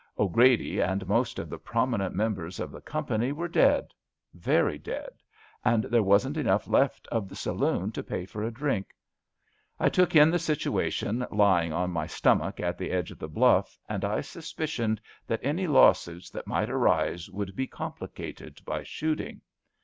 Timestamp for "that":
15.27-15.41, 16.31-16.47